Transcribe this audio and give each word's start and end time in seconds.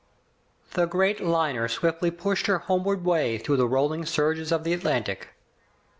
The 0.73 0.87
great 0.87 1.21
liner 1.23 1.67
swiftly 1.67 2.09
pushed 2.09 2.47
her 2.47 2.57
homeward 2.57 3.05
way 3.05 3.37
through 3.37 3.57
the 3.57 3.67
rolling 3.69 4.03
surges 4.03 4.51
of 4.51 4.63
the 4.63 4.73
Atlantic. 4.73 5.35